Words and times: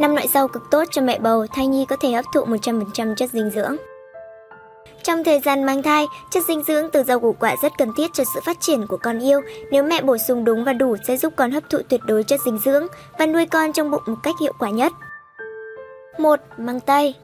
5 0.00 0.14
loại 0.14 0.28
rau 0.28 0.48
cực 0.48 0.70
tốt 0.70 0.84
cho 0.90 1.02
mẹ 1.02 1.18
bầu, 1.18 1.46
thai 1.46 1.66
nhi 1.66 1.84
có 1.84 1.96
thể 1.96 2.12
hấp 2.12 2.24
thụ 2.34 2.44
100% 2.44 3.14
chất 3.14 3.30
dinh 3.30 3.50
dưỡng. 3.50 3.76
Trong 5.02 5.24
thời 5.24 5.40
gian 5.40 5.64
mang 5.64 5.82
thai, 5.82 6.06
chất 6.30 6.44
dinh 6.48 6.62
dưỡng 6.62 6.90
từ 6.90 7.02
rau 7.02 7.20
củ 7.20 7.32
quả 7.40 7.56
rất 7.62 7.72
cần 7.78 7.92
thiết 7.96 8.10
cho 8.12 8.24
sự 8.34 8.40
phát 8.44 8.60
triển 8.60 8.86
của 8.86 8.96
con 8.96 9.18
yêu. 9.18 9.40
Nếu 9.70 9.82
mẹ 9.82 10.02
bổ 10.02 10.18
sung 10.18 10.44
đúng 10.44 10.64
và 10.64 10.72
đủ 10.72 10.96
sẽ 11.06 11.16
giúp 11.16 11.32
con 11.36 11.50
hấp 11.50 11.70
thụ 11.70 11.78
tuyệt 11.88 12.00
đối 12.06 12.22
chất 12.22 12.40
dinh 12.44 12.58
dưỡng 12.58 12.86
và 13.18 13.26
nuôi 13.26 13.46
con 13.46 13.72
trong 13.72 13.90
bụng 13.90 14.02
một 14.06 14.16
cách 14.22 14.34
hiệu 14.40 14.52
quả 14.58 14.70
nhất. 14.70 14.92
1. 16.18 16.40
Măng 16.58 16.80
tây 16.80 17.14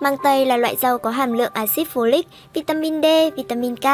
Măng 0.00 0.16
tây 0.22 0.46
là 0.46 0.56
loại 0.56 0.76
rau 0.76 0.98
có 0.98 1.10
hàm 1.10 1.32
lượng 1.32 1.52
axit 1.54 1.88
folic, 1.94 2.22
vitamin 2.54 3.02
D, 3.02 3.06
vitamin 3.36 3.76
K 3.76 3.84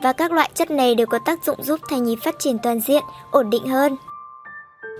và 0.00 0.12
các 0.12 0.32
loại 0.32 0.50
chất 0.54 0.70
này 0.70 0.94
đều 0.94 1.06
có 1.06 1.18
tác 1.24 1.44
dụng 1.44 1.62
giúp 1.62 1.80
thai 1.88 2.00
nhi 2.00 2.16
phát 2.24 2.38
triển 2.38 2.58
toàn 2.62 2.80
diện, 2.80 3.02
ổn 3.30 3.50
định 3.50 3.66
hơn. 3.66 3.96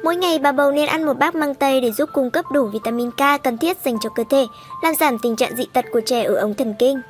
Mỗi 0.04 0.16
ngày 0.16 0.38
bà 0.38 0.52
bầu 0.52 0.70
nên 0.70 0.86
ăn 0.86 1.04
một 1.04 1.18
bát 1.18 1.34
măng 1.34 1.54
tây 1.54 1.80
để 1.80 1.92
giúp 1.92 2.10
cung 2.12 2.30
cấp 2.30 2.44
đủ 2.52 2.66
vitamin 2.66 3.10
K 3.10 3.42
cần 3.42 3.58
thiết 3.58 3.76
dành 3.84 3.98
cho 4.00 4.10
cơ 4.10 4.24
thể, 4.30 4.46
làm 4.82 4.94
giảm 4.94 5.18
tình 5.18 5.36
trạng 5.36 5.56
dị 5.56 5.66
tật 5.72 5.84
của 5.92 6.00
trẻ 6.00 6.22
ở 6.22 6.34
ống 6.34 6.54
thần 6.54 6.74
kinh. 6.78 7.00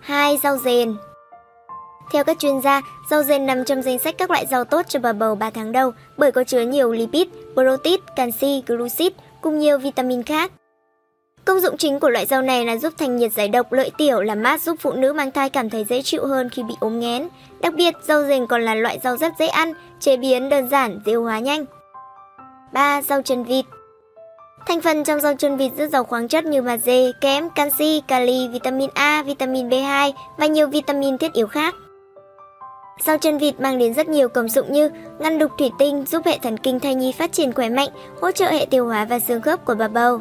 2. 0.00 0.38
Rau 0.42 0.56
dền 0.56 0.96
Theo 2.12 2.24
các 2.24 2.38
chuyên 2.38 2.60
gia, 2.60 2.82
rau 3.10 3.22
dền 3.22 3.46
nằm 3.46 3.64
trong 3.64 3.82
danh 3.82 3.98
sách 3.98 4.14
các 4.18 4.30
loại 4.30 4.46
rau 4.46 4.64
tốt 4.64 4.82
cho 4.88 5.00
bà 5.00 5.12
bầu 5.12 5.34
3 5.34 5.50
tháng 5.50 5.72
đầu 5.72 5.92
bởi 6.16 6.32
có 6.32 6.44
chứa 6.44 6.60
nhiều 6.60 6.92
lipid, 6.92 7.28
protein, 7.54 8.00
canxi, 8.16 8.62
glucid 8.66 9.12
cùng 9.40 9.58
nhiều 9.58 9.78
vitamin 9.78 10.22
khác. 10.22 10.52
Công 11.44 11.60
dụng 11.60 11.76
chính 11.76 12.00
của 12.00 12.08
loại 12.08 12.26
rau 12.26 12.42
này 12.42 12.64
là 12.64 12.76
giúp 12.76 12.92
thanh 12.98 13.16
nhiệt 13.16 13.32
giải 13.32 13.48
độc, 13.48 13.72
lợi 13.72 13.90
tiểu, 13.98 14.20
làm 14.20 14.42
mát 14.42 14.62
giúp 14.62 14.76
phụ 14.80 14.92
nữ 14.92 15.12
mang 15.12 15.30
thai 15.30 15.50
cảm 15.50 15.70
thấy 15.70 15.84
dễ 15.88 16.02
chịu 16.02 16.26
hơn 16.26 16.48
khi 16.48 16.62
bị 16.62 16.74
ốm 16.80 17.00
nghén. 17.00 17.28
Đặc 17.60 17.74
biệt, 17.74 17.94
rau 18.02 18.24
dền 18.24 18.46
còn 18.46 18.62
là 18.62 18.74
loại 18.74 18.98
rau 19.04 19.16
rất 19.16 19.32
dễ 19.38 19.46
ăn, 19.46 19.72
chế 20.00 20.16
biến 20.16 20.48
đơn 20.48 20.68
giản, 20.68 21.00
tiêu 21.04 21.22
hóa 21.22 21.38
nhanh. 21.38 21.64
3. 22.72 23.02
Rau 23.02 23.22
chân 23.22 23.44
vịt 23.44 23.64
Thành 24.66 24.80
phần 24.80 25.04
trong 25.04 25.20
rau 25.20 25.34
chân 25.34 25.56
vịt 25.56 25.72
rất 25.76 25.90
giàu 25.90 26.04
khoáng 26.04 26.28
chất 26.28 26.44
như 26.44 26.62
magie, 26.62 27.12
kẽm, 27.20 27.50
canxi, 27.50 28.02
kali, 28.08 28.48
vitamin 28.48 28.90
A, 28.94 29.22
vitamin 29.22 29.68
B2 29.68 30.12
và 30.36 30.46
nhiều 30.46 30.66
vitamin 30.66 31.18
thiết 31.18 31.32
yếu 31.32 31.46
khác. 31.46 31.74
Rau 33.04 33.18
chân 33.18 33.38
vịt 33.38 33.60
mang 33.60 33.78
đến 33.78 33.94
rất 33.94 34.08
nhiều 34.08 34.28
công 34.28 34.48
dụng 34.48 34.72
như 34.72 34.90
ngăn 35.18 35.38
đục 35.38 35.50
thủy 35.58 35.70
tinh, 35.78 36.04
giúp 36.06 36.26
hệ 36.26 36.38
thần 36.42 36.58
kinh 36.58 36.80
thai 36.80 36.94
nhi 36.94 37.12
phát 37.12 37.32
triển 37.32 37.52
khỏe 37.52 37.68
mạnh, 37.68 37.88
hỗ 38.20 38.30
trợ 38.30 38.46
hệ 38.46 38.66
tiêu 38.70 38.86
hóa 38.86 39.04
và 39.04 39.18
xương 39.18 39.42
khớp 39.42 39.64
của 39.64 39.74
bà 39.74 39.88
bầu. 39.88 40.20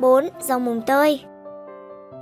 4. 0.00 0.28
Rau 0.40 0.58
mùng 0.58 0.82
tơi 0.86 1.20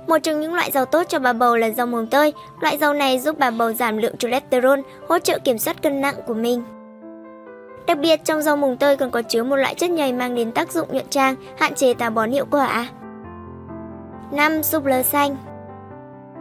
Một 0.07 0.17
trong 0.23 0.41
những 0.41 0.53
loại 0.53 0.71
rau 0.71 0.85
tốt 0.85 1.03
cho 1.07 1.19
bà 1.19 1.33
bầu 1.33 1.55
là 1.55 1.69
rau 1.69 1.85
mùng 1.85 2.07
tơi. 2.07 2.33
Loại 2.61 2.77
rau 2.77 2.93
này 2.93 3.19
giúp 3.19 3.39
bà 3.39 3.51
bầu 3.51 3.73
giảm 3.73 3.97
lượng 3.97 4.17
cholesterol, 4.17 4.79
hỗ 5.07 5.19
trợ 5.19 5.39
kiểm 5.39 5.57
soát 5.57 5.81
cân 5.81 6.01
nặng 6.01 6.15
của 6.27 6.33
mình. 6.33 6.63
Đặc 7.87 7.97
biệt 7.99 8.25
trong 8.25 8.41
rau 8.41 8.57
mùng 8.57 8.77
tơi 8.77 8.97
còn 8.97 9.11
có 9.11 9.21
chứa 9.21 9.43
một 9.43 9.55
loại 9.55 9.75
chất 9.75 9.89
nhầy 9.89 10.13
mang 10.13 10.35
đến 10.35 10.51
tác 10.51 10.71
dụng 10.71 10.87
nhuận 10.91 11.07
trang, 11.09 11.35
hạn 11.57 11.75
chế 11.75 11.93
táo 11.93 12.09
bón 12.09 12.31
hiệu 12.31 12.45
quả. 12.51 12.89
5. 14.31 14.63
Súp 14.63 14.85
lơ 14.85 15.03
xanh 15.03 15.35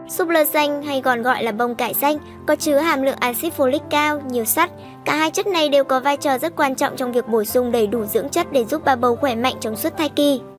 Súp 0.08 0.28
lơ 0.28 0.44
xanh 0.44 0.82
hay 0.82 1.00
còn 1.00 1.22
gọi 1.22 1.42
là 1.42 1.52
bông 1.52 1.74
cải 1.74 1.94
xanh 1.94 2.18
có 2.46 2.56
chứa 2.56 2.78
hàm 2.78 3.02
lượng 3.02 3.16
axit 3.20 3.52
folic 3.56 3.80
cao, 3.90 4.20
nhiều 4.30 4.44
sắt. 4.44 4.70
Cả 5.04 5.16
hai 5.16 5.30
chất 5.30 5.46
này 5.46 5.68
đều 5.68 5.84
có 5.84 6.00
vai 6.00 6.16
trò 6.16 6.38
rất 6.38 6.56
quan 6.56 6.74
trọng 6.74 6.96
trong 6.96 7.12
việc 7.12 7.28
bổ 7.28 7.44
sung 7.44 7.72
đầy 7.72 7.86
đủ 7.86 8.04
dưỡng 8.04 8.28
chất 8.28 8.52
để 8.52 8.64
giúp 8.64 8.82
bà 8.84 8.96
bầu 8.96 9.16
khỏe 9.16 9.34
mạnh 9.34 9.54
trong 9.60 9.76
suốt 9.76 9.96
thai 9.98 10.08
kỳ. 10.08 10.40